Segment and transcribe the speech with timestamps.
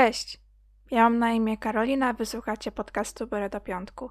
[0.00, 0.40] Cześć!
[0.90, 4.10] Ja mam na imię Karolina, wysłuchacie podcastu Byle do Piątku.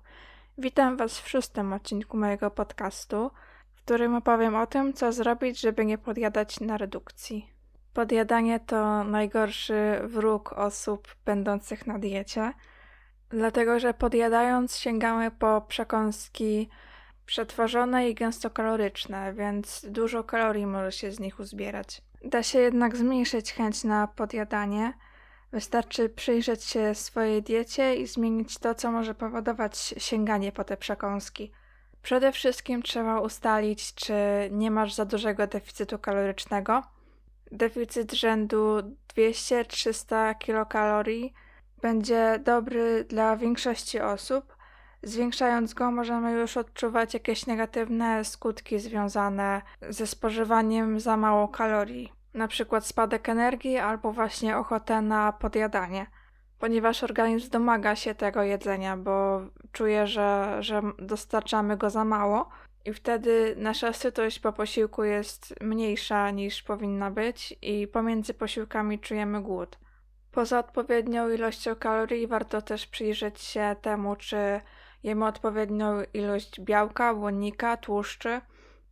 [0.58, 3.32] Witam Was w szóstym odcinku mojego podcastu,
[3.76, 7.54] w którym opowiem o tym, co zrobić, żeby nie podjadać na redukcji.
[7.94, 12.54] Podjadanie to najgorszy wróg osób będących na diecie,
[13.30, 16.70] dlatego że podjadając sięgamy po przekąski
[17.26, 22.02] przetworzone i gęstokaloryczne, więc dużo kalorii może się z nich uzbierać.
[22.24, 24.94] Da się jednak zmniejszyć chęć na podjadanie.
[25.52, 31.52] Wystarczy przyjrzeć się swojej diecie i zmienić to, co może powodować sięganie po te przekąski.
[32.02, 34.14] Przede wszystkim trzeba ustalić, czy
[34.52, 36.84] nie masz za dużego deficytu kalorycznego.
[37.52, 38.78] Deficyt rzędu
[39.16, 41.34] 200-300 kilokalorii
[41.82, 44.56] będzie dobry dla większości osób.
[45.04, 52.48] Zwiększając go, możemy już odczuwać jakieś negatywne skutki związane ze spożywaniem za mało kalorii, na
[52.48, 56.08] przykład spadek energii albo właśnie ochotę na podjadanie,
[56.60, 62.50] ponieważ organizm domaga się tego jedzenia, bo czuje, że, że dostarczamy go za mało.
[62.86, 69.42] I wtedy nasza sytość po posiłku jest mniejsza niż powinna być, i pomiędzy posiłkami czujemy
[69.42, 69.80] głód.
[70.32, 74.62] Poza odpowiednią ilością kalorii warto też przyjrzeć się temu, czy
[75.04, 78.42] jemy odpowiednią ilość białka, błonnika, tłuszczy,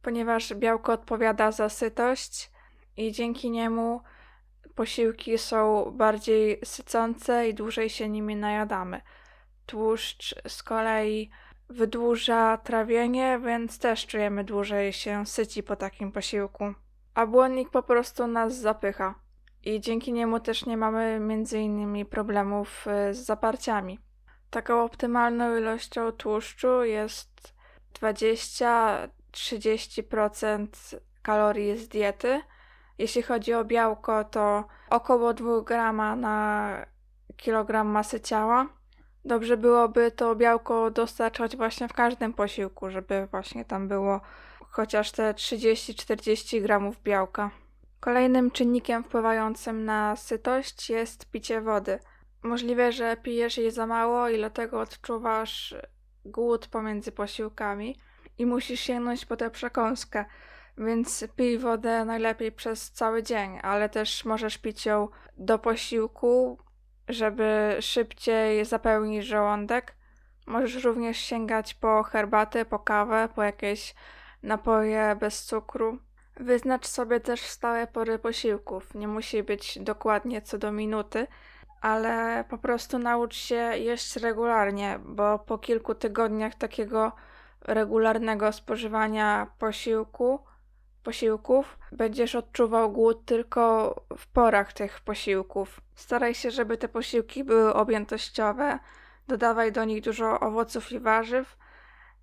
[0.01, 2.51] ponieważ białko odpowiada za sytość
[2.97, 4.01] i dzięki niemu
[4.75, 9.01] posiłki są bardziej sycące i dłużej się nimi najadamy.
[9.65, 11.29] Tłuszcz z kolei
[11.69, 16.73] wydłuża trawienie, więc też czujemy dłużej się syci po takim posiłku.
[17.13, 19.15] A błonnik po prostu nas zapycha
[19.63, 23.99] i dzięki niemu też nie mamy między innymi problemów y, z zaparciami.
[24.49, 27.53] Taką optymalną ilością tłuszczu jest
[28.01, 30.67] 20-30%
[31.21, 32.41] kalorii z diety.
[32.97, 36.85] Jeśli chodzi o białko, to około 2 grama na
[37.37, 38.67] kilogram masy ciała.
[39.25, 44.21] Dobrze byłoby to białko dostarczać właśnie w każdym posiłku, żeby właśnie tam było
[44.69, 47.51] chociaż te 30-40 gramów białka.
[47.99, 51.99] Kolejnym czynnikiem wpływającym na sytość jest picie wody.
[52.43, 55.75] Możliwe, że pijesz jej za mało i dlatego odczuwasz
[56.25, 57.99] głód pomiędzy posiłkami
[58.37, 60.25] i musisz sięgnąć po tę przekąskę.
[60.77, 65.07] Więc pij wodę najlepiej przez cały dzień, ale też możesz pić ją
[65.37, 66.57] do posiłku,
[67.07, 69.95] żeby szybciej zapełnić żołądek.
[70.47, 73.95] Możesz również sięgać po herbatę, po kawę, po jakieś
[74.43, 75.99] napoje bez cukru.
[76.35, 78.95] Wyznacz sobie też stałe pory posiłków.
[78.95, 81.27] Nie musi być dokładnie co do minuty,
[81.81, 87.11] ale po prostu naucz się jeść regularnie, bo po kilku tygodniach takiego
[87.61, 90.39] regularnego spożywania posiłku,
[91.07, 95.81] posiłków, będziesz odczuwał głód tylko w porach tych posiłków.
[95.95, 98.79] Staraj się, żeby te posiłki były objętościowe,
[99.27, 101.57] dodawaj do nich dużo owoców i warzyw.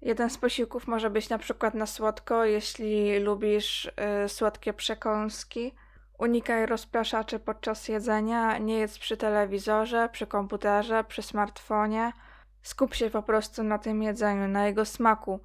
[0.02, 3.92] Jeden z posiłków może być na przykład na słodko, jeśli lubisz
[4.24, 5.74] y, słodkie przekąski.
[6.18, 12.12] Unikaj rozpraszaczy podczas jedzenia, nie jedz przy telewizorze, przy komputerze, przy smartfonie.
[12.62, 15.40] Skup się po prostu na tym jedzeniu, na jego smaku.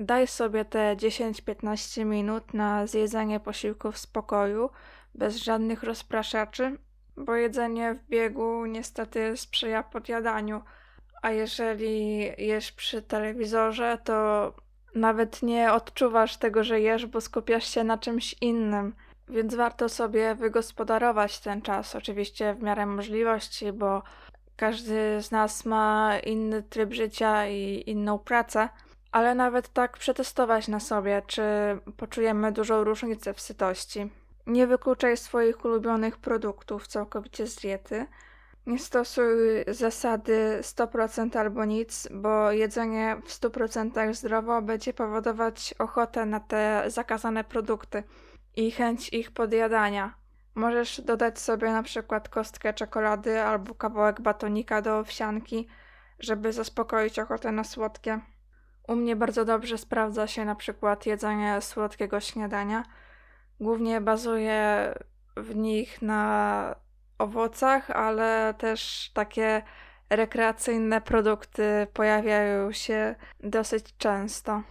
[0.00, 4.70] Daj sobie te 10-15 minut na zjedzenie posiłku w spokoju,
[5.14, 6.78] bez żadnych rozpraszaczy,
[7.16, 10.62] bo jedzenie w biegu niestety sprzyja podjadaniu.
[11.22, 14.52] A jeżeli jesz przy telewizorze, to
[14.94, 18.94] nawet nie odczuwasz tego, że jesz, bo skupiasz się na czymś innym.
[19.28, 24.02] Więc warto sobie wygospodarować ten czas, oczywiście w miarę możliwości, bo
[24.56, 28.68] każdy z nas ma inny tryb życia i inną pracę,
[29.12, 31.42] ale nawet tak przetestować na sobie, czy
[31.96, 34.10] poczujemy dużą różnicę w sytości.
[34.46, 38.06] Nie wykluczaj swoich ulubionych produktów całkowicie z diety.
[38.66, 39.36] Nie stosuj
[39.68, 47.44] zasady 100% albo nic, bo jedzenie w 100% zdrowo będzie powodować ochotę na te zakazane
[47.44, 48.02] produkty
[48.56, 50.14] i chęć ich podjadania.
[50.54, 55.68] Możesz dodać sobie na przykład kostkę czekolady albo kawałek batonika do owsianki,
[56.18, 58.20] żeby zaspokoić ochotę na słodkie.
[58.88, 62.82] U mnie bardzo dobrze sprawdza się na przykład jedzenie słodkiego śniadania.
[63.60, 64.94] Głównie bazuję
[65.36, 66.74] w nich na
[67.18, 69.62] owocach, ale też takie
[70.10, 74.62] rekreacyjne produkty pojawiają się dosyć często.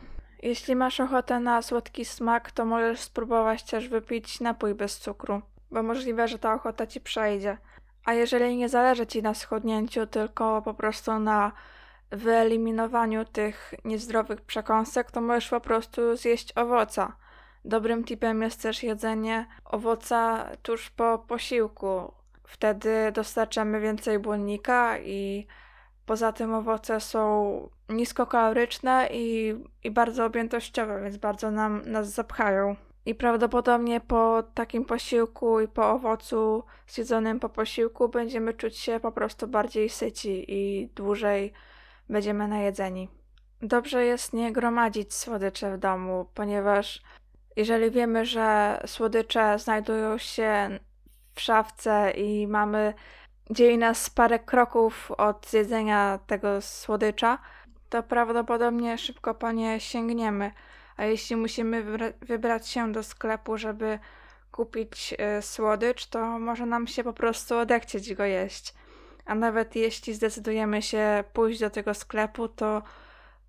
[0.44, 5.42] Jeśli masz ochotę na słodki smak, to możesz spróbować też wypić napój bez cukru,
[5.72, 7.58] bo możliwe, że ta ochota ci przejdzie.
[8.06, 11.52] A jeżeli nie zależy ci na schudnięciu, tylko po prostu na
[12.12, 17.15] wyeliminowaniu tych niezdrowych przekąsek, to możesz po prostu zjeść owoca.
[17.65, 22.13] Dobrym tipem jest też jedzenie owoca tuż po posiłku.
[22.44, 25.48] Wtedy dostarczamy więcej błonnika i
[26.06, 32.75] poza tym owoce są niskokaloryczne i, i bardzo objętościowe, więc bardzo nam, nas zapchają.
[33.06, 39.12] I prawdopodobnie po takim posiłku i po owocu zjedzonym po posiłku będziemy czuć się po
[39.12, 41.53] prostu bardziej syci i dłużej
[42.09, 43.09] będziemy najedzeni.
[43.62, 47.01] Dobrze jest nie gromadzić słodycze w domu, ponieważ
[47.56, 50.80] jeżeli wiemy, że słodycze znajdują się
[51.33, 52.94] w szafce i mamy
[53.50, 57.38] dzieli nas parę kroków od zjedzenia tego słodycza,
[57.89, 60.51] to prawdopodobnie szybko po nie sięgniemy.
[60.98, 61.83] A jeśli musimy
[62.21, 64.00] wybrać się do sklepu, żeby
[64.51, 68.74] kupić y, słodycz, to może nam się po prostu odechcieć go jeść.
[69.27, 72.81] A nawet jeśli zdecydujemy się pójść do tego sklepu, to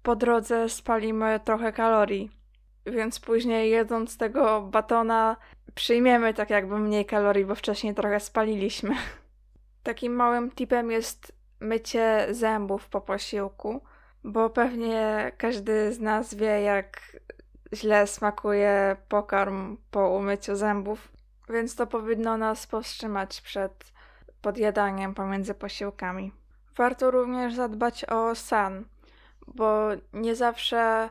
[0.02, 2.30] po drodze spalimy trochę kalorii.
[2.86, 5.36] Więc później jedząc tego batona
[5.74, 8.94] przyjmiemy tak jakby mniej kalorii, bo wcześniej trochę spaliliśmy.
[9.82, 13.84] Takim małym tipem jest mycie zębów po posiłku,
[14.24, 17.16] bo pewnie każdy z nas wie, jak
[17.74, 21.08] źle smakuje pokarm po umyciu zębów,
[21.48, 23.97] więc to powinno nas powstrzymać przed
[24.48, 26.32] podjadaniem pomiędzy posiłkami.
[26.76, 28.84] Warto również zadbać o sen,
[29.46, 31.10] bo nie zawsze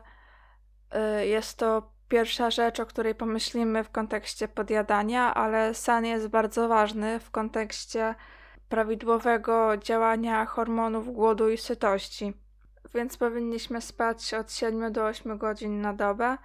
[1.20, 6.68] y, jest to pierwsza rzecz, o której pomyślimy w kontekście podjadania, ale sen jest bardzo
[6.68, 8.14] ważny w kontekście
[8.68, 12.34] prawidłowego działania hormonów głodu i sytości.
[12.94, 16.38] Więc powinniśmy spać od 7 do 8 godzin na dobę,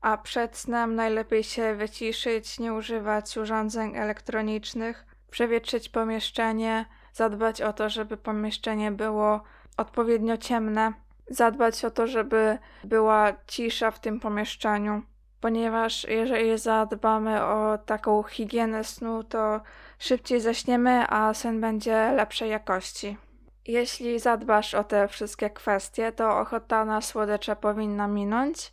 [0.00, 7.88] a przed snem najlepiej się wyciszyć, nie używać urządzeń elektronicznych, przewietrzyć pomieszczenie, zadbać o to,
[7.88, 9.42] żeby pomieszczenie było
[9.76, 10.92] odpowiednio ciemne,
[11.30, 15.02] zadbać o to, żeby była cisza w tym pomieszczeniu,
[15.40, 19.60] ponieważ jeżeli zadbamy o taką higienę snu, to
[19.98, 23.16] szybciej zaśniemy, a sen będzie lepszej jakości.
[23.66, 28.72] Jeśli zadbasz o te wszystkie kwestie, to ochota na słodycze powinna minąć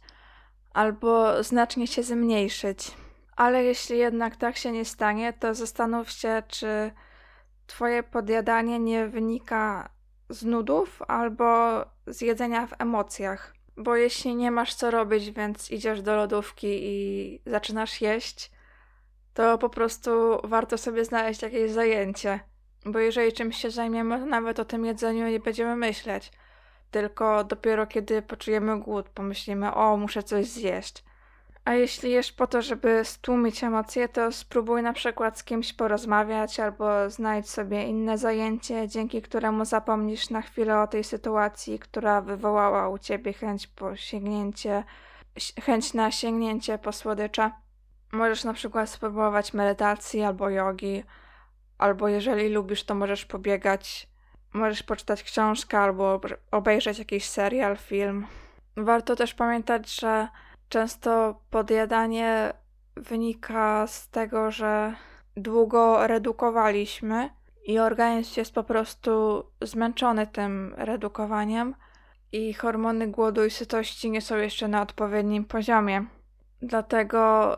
[0.73, 2.91] albo znacznie się zmniejszyć.
[3.37, 6.91] Ale jeśli jednak tak się nie stanie, to zastanów się, czy
[7.67, 9.89] Twoje podjadanie nie wynika
[10.29, 11.45] z nudów albo
[12.07, 13.53] z jedzenia w emocjach.
[13.77, 18.51] Bo jeśli nie masz co robić, więc idziesz do lodówki i zaczynasz jeść,
[19.33, 20.09] to po prostu
[20.43, 22.39] warto sobie znaleźć jakieś zajęcie.
[22.85, 26.31] Bo jeżeli czymś się zajmiemy, to nawet o tym jedzeniu nie będziemy myśleć.
[26.91, 31.03] Tylko dopiero kiedy poczujemy głód, pomyślimy, o, muszę coś zjeść.
[31.67, 36.59] A jeśli jesz po to, żeby stłumić emocje, to spróbuj na przykład z kimś porozmawiać
[36.59, 42.89] albo znajdź sobie inne zajęcie, dzięki któremu zapomnisz na chwilę o tej sytuacji, która wywołała
[42.89, 44.83] u ciebie chęć po sięgnięcie,
[45.61, 47.51] chęć na sięgnięcie po słodycza.
[48.11, 51.03] Możesz na przykład spróbować medytacji albo jogi,
[51.77, 54.07] albo jeżeli lubisz, to możesz pobiegać,
[54.53, 56.21] możesz poczytać książkę albo
[56.51, 58.27] obejrzeć jakiś serial, film.
[58.77, 60.27] Warto też pamiętać, że
[60.69, 62.53] często podjadanie
[62.95, 64.93] wynika z tego, że
[65.35, 67.29] długo redukowaliśmy
[67.67, 71.75] i organizm jest po prostu zmęczony tym redukowaniem
[72.31, 76.05] i hormony głodu i sytości nie są jeszcze na odpowiednim poziomie.
[76.61, 77.53] Dlatego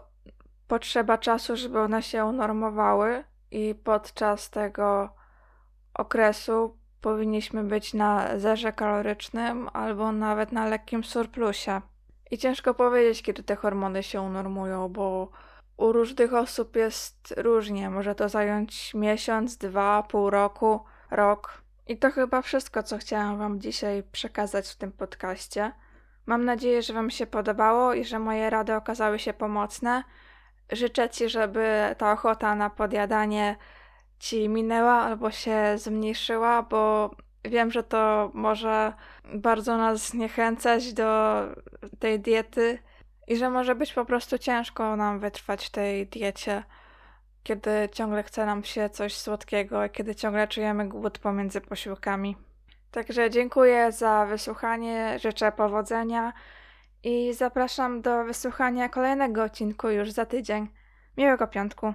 [0.68, 5.10] potrzeba czasu, żeby one się unormowały i podczas tego
[5.94, 11.82] okresu powinniśmy być na zerze kalorycznym albo nawet na lekkim surplusie.
[12.32, 15.32] I ciężko powiedzieć, kiedy te hormony się unormują, bo
[15.78, 17.90] u różnych osób jest różnie.
[17.90, 21.62] Może to zająć miesiąc, dwa, pół roku, rok.
[21.88, 25.72] I to chyba wszystko, co chciałam Wam dzisiaj przekazać w tym podcaście.
[26.26, 30.04] Mam nadzieję, że Wam się podobało i że moje rady okazały się pomocne.
[30.72, 33.56] Życzę Ci, żeby ta ochota na podjadanie
[34.20, 37.12] Ci minęła albo się zmniejszyła, bo
[37.46, 38.94] wiem, że to może
[39.34, 41.42] bardzo nas zniechęcać do
[42.00, 42.80] tej diety
[43.28, 46.64] i że może być po prostu ciężko nam wytrwać w tej diecie,
[47.44, 52.38] kiedy ciągle chce nam się coś słodkiego kiedy ciągle czujemy głód pomiędzy posiłkami.
[52.92, 56.34] Także dziękuję za wysłuchanie, życzę powodzenia
[57.04, 60.68] i zapraszam do wysłuchania kolejnego odcinku już za tydzień.
[61.18, 61.94] Miłego piątku.